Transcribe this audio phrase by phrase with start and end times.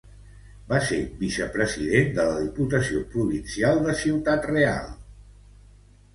[0.69, 4.91] Va ser vicepresident de la Diputació Provincial de Ciudad Real.